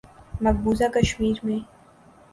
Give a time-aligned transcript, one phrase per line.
[0.41, 1.59] مقبوضہ کشمیر میں